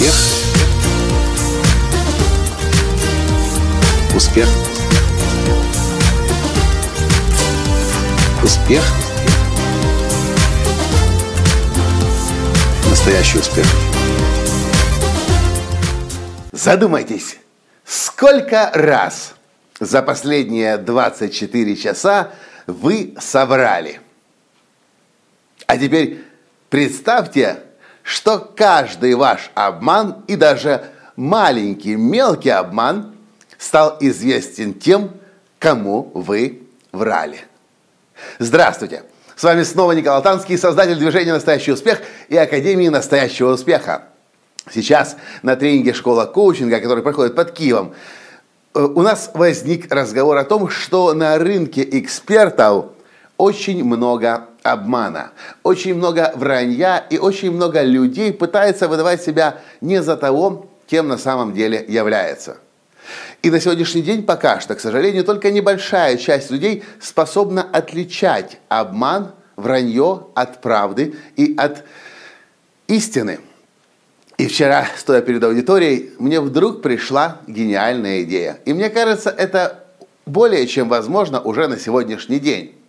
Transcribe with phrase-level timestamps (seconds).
[0.00, 0.14] Успех.
[4.16, 4.48] Успех.
[8.42, 8.82] Успех.
[12.88, 13.66] Настоящий успех.
[16.52, 17.36] Задумайтесь,
[17.84, 19.34] сколько раз
[19.80, 22.30] за последние 24 часа
[22.66, 24.00] вы собрали?
[25.66, 26.24] А теперь
[26.70, 27.64] представьте,
[28.10, 30.82] что каждый ваш обман и даже
[31.14, 33.14] маленький, мелкий обман
[33.56, 35.12] стал известен тем,
[35.60, 37.38] кому вы врали.
[38.40, 39.04] Здравствуйте!
[39.36, 44.02] С вами снова Николай Танский, создатель движения «Настоящий успех» и Академии «Настоящего успеха».
[44.72, 47.94] Сейчас на тренинге «Школа коучинга», который проходит под Киевом,
[48.74, 52.86] э, у нас возник разговор о том, что на рынке экспертов
[53.36, 55.30] очень много обмана,
[55.62, 61.18] очень много вранья и очень много людей пытается выдавать себя не за того, кем на
[61.18, 62.58] самом деле является.
[63.42, 69.32] И на сегодняшний день пока что, к сожалению, только небольшая часть людей способна отличать обман,
[69.56, 71.84] вранье от правды и от
[72.88, 73.40] истины.
[74.36, 78.58] И вчера, стоя перед аудиторией, мне вдруг пришла гениальная идея.
[78.64, 79.84] И мне кажется, это
[80.24, 82.79] более чем возможно уже на сегодняшний день.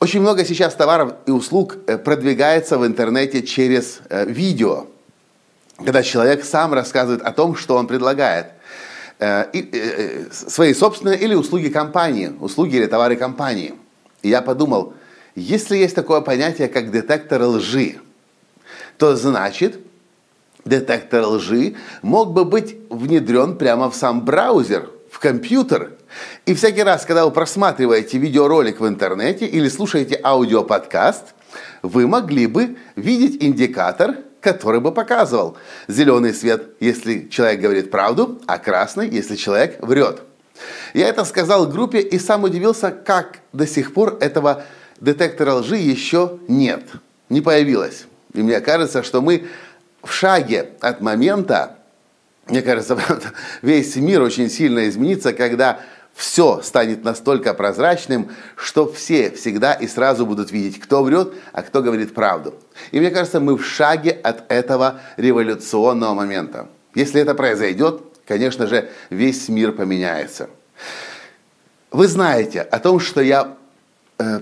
[0.00, 4.86] Очень много сейчас товаров и услуг э, продвигается в интернете через э, видео,
[5.76, 8.46] когда человек сам рассказывает о том, что он предлагает.
[9.18, 9.46] Э,
[10.30, 13.74] свои собственные или услуги компании, услуги или товары компании.
[14.22, 14.94] И я подумал,
[15.34, 17.96] если есть такое понятие, как детектор лжи,
[18.98, 19.80] то значит,
[20.64, 24.88] детектор лжи мог бы быть внедрен прямо в сам браузер,
[25.18, 25.94] в компьютер–
[26.46, 31.34] и всякий раз, когда вы просматриваете видеоролик в интернете или слушаете аудиоподкаст,
[31.82, 35.56] вы могли бы видеть индикатор, который бы показывал
[35.88, 40.22] зеленый свет, если человек говорит правду, а красный, если человек врет.
[40.94, 44.64] Я это сказал группе и сам удивился, как до сих пор этого
[45.00, 46.82] детектора лжи еще нет,
[47.28, 48.06] не появилось.
[48.32, 49.48] И мне кажется, что мы
[50.02, 51.77] в шаге от момента,
[52.48, 52.98] мне кажется,
[53.62, 55.80] весь мир очень сильно изменится, когда
[56.14, 61.80] все станет настолько прозрачным, что все всегда и сразу будут видеть, кто врет, а кто
[61.80, 62.54] говорит правду.
[62.90, 66.68] И мне кажется, мы в шаге от этого революционного момента.
[66.94, 70.50] Если это произойдет, конечно же, весь мир поменяется.
[71.92, 73.56] Вы знаете о том, что я
[74.18, 74.40] э,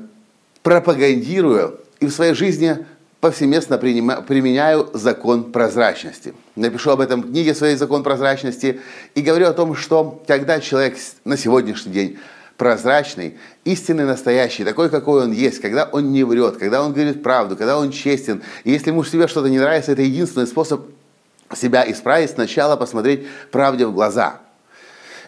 [0.63, 2.87] пропагандирую и в своей жизни
[3.27, 6.33] повсеместно применяю закон прозрачности.
[6.55, 8.81] Напишу об этом в книге своей «Закон прозрачности»
[9.17, 12.19] и говорю о том, что когда человек на сегодняшний день
[12.57, 17.57] прозрачный, истинный, настоящий, такой, какой он есть, когда он не врет, когда он говорит правду,
[17.57, 18.43] когда он честен.
[18.63, 20.83] И если ему себе что-то не нравится, это единственный способ
[21.53, 24.41] себя исправить, сначала посмотреть правде в глаза.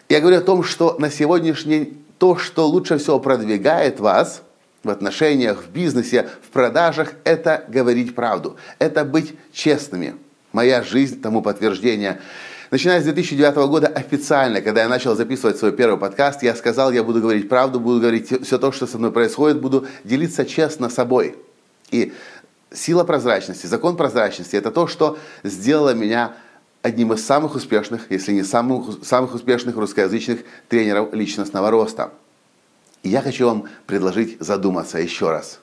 [0.07, 4.41] Я говорю о том, что на сегодняшний день то, что лучше всего продвигает вас–
[4.83, 10.15] в отношениях, в бизнесе, в продажах– это говорить правду, это быть честными.
[10.53, 12.21] Моя жизнь тому подтверждение.
[12.71, 17.03] Начиная с 2009 года официально, когда я начал записывать свой первый подкаст, я сказал, я
[17.03, 21.35] буду говорить правду, буду говорить все то, что со мной происходит, буду делиться честно собой.
[21.91, 22.13] И
[22.71, 26.33] сила прозрачности, закон прозрачности– это то, что сделало меня
[26.81, 32.11] одним из самых успешных, если не самых, самых успешных русскоязычных тренеров личностного роста–
[33.03, 35.59] и я хочу вам предложить задуматься еще раз.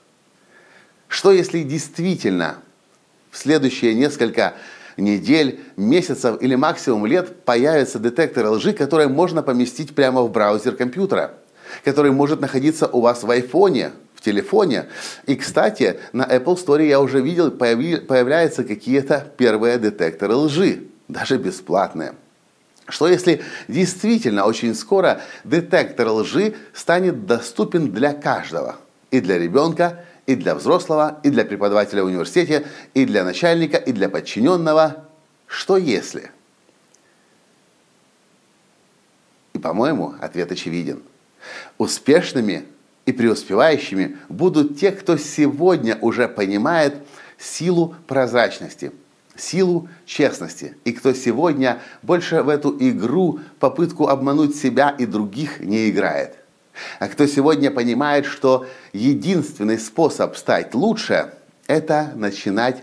[1.08, 2.56] Что если действительно
[3.30, 4.54] в следующие несколько
[4.96, 11.34] недель, месяцев или максимум лет появится детектор лжи, который можно поместить прямо в браузер компьютера,
[11.84, 14.86] который может находиться у вас в айфоне, в телефоне.
[15.26, 22.14] И, кстати, на Apple Store я уже видел, появляются какие-то первые детекторы лжи, даже бесплатные.
[22.88, 28.76] Что если действительно очень скоро детектор лжи станет доступен для каждого?
[29.10, 33.92] И для ребенка, и для взрослого, и для преподавателя в университете, и для начальника, и
[33.92, 35.04] для подчиненного.
[35.46, 36.30] Что если?
[39.52, 41.02] И, по-моему, ответ очевиден.
[41.78, 42.66] Успешными
[43.04, 46.94] и преуспевающими будут те, кто сегодня уже понимает
[47.38, 48.92] силу прозрачности–
[49.38, 50.76] силу честности.
[50.84, 56.36] И кто сегодня больше в эту игру, попытку обмануть себя и других не играет.
[56.98, 61.32] А кто сегодня понимает, что единственный способ стать лучше,
[61.66, 62.82] это начинать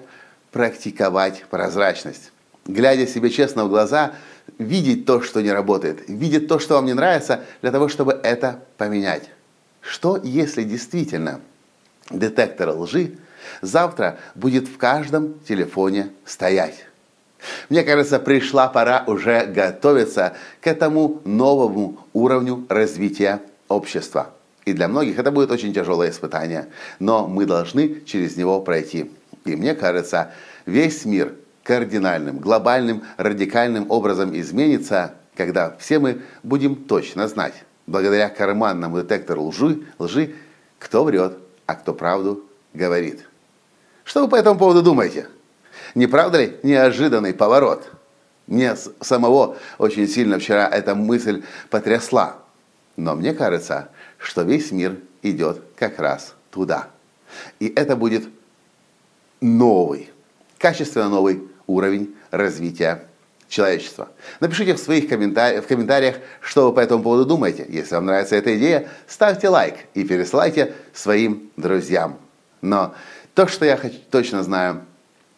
[0.52, 2.32] практиковать прозрачность.
[2.66, 4.14] Глядя себе честно в глаза,
[4.58, 8.64] видеть то, что не работает, видеть то, что вам не нравится, для того, чтобы это
[8.78, 9.30] поменять.
[9.82, 11.42] Что, если действительно
[12.10, 13.18] детектор лжи
[13.62, 16.86] завтра будет в каждом телефоне стоять.
[17.70, 24.30] Мне кажется, пришла пора уже готовиться к этому новому уровню развития общества.
[24.66, 26.68] И для многих это будет очень тяжелое испытание,
[27.00, 29.12] но мы должны через него пройти.
[29.46, 30.32] И мне кажется,
[30.66, 37.54] весь мир кардинальным, глобальным, радикальным образом изменится, когда все мы будем точно знать,
[37.88, 40.36] благодаря карманному детектору лжи, лжи,
[40.80, 43.26] кто врет, а кто правду говорит.
[44.14, 45.28] Что вы по этому поводу думаете?
[45.96, 47.90] Не правда ли неожиданный поворот?
[48.46, 52.36] Мне самого очень сильно вчера эта мысль потрясла.
[52.96, 53.90] Но мне кажется,
[54.20, 56.90] что весь мир идет как раз туда.
[57.60, 58.26] И это будет
[59.42, 60.12] новый,
[60.60, 63.06] качественно новый уровень развития
[63.50, 64.10] человечества.
[64.40, 67.66] Напишите в своих комментариях, в комментариях, что вы по этому поводу думаете.
[67.68, 72.20] Если вам нравится эта идея, ставьте лайк и пересылайте своим друзьям.
[72.62, 72.94] Но
[73.34, 73.80] то, что я
[74.12, 74.86] точно знаю,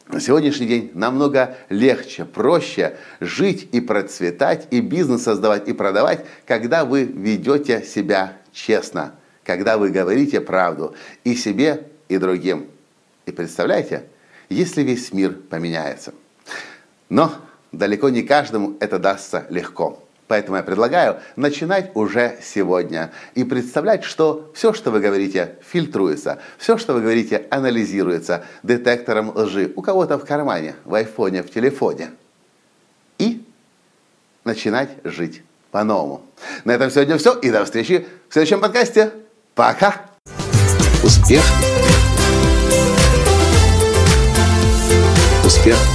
[0.07, 6.85] на сегодняшний день намного легче, проще жить и процветать, и бизнес создавать, и продавать, когда
[6.85, 10.93] вы ведете себя честно, когда вы говорите правду
[11.23, 12.67] и себе, и другим.
[13.25, 14.03] И представляете,
[14.49, 16.13] если весь мир поменяется.
[17.09, 17.33] Но
[17.71, 20.04] далеко не каждому это дастся легко.
[20.27, 26.77] Поэтому я предлагаю начинать уже сегодня и представлять, что все, что вы говорите, фильтруется, все,
[26.77, 32.11] что вы говорите, анализируется детектором лжи у кого-то в кармане, в айфоне, в телефоне.
[33.19, 33.45] И
[34.43, 36.25] начинать жить по-новому.
[36.63, 39.11] На этом сегодня все, и до встречи в следующем подкасте.
[39.53, 40.05] Пока!
[41.03, 41.43] Успех!
[45.45, 45.94] Успех!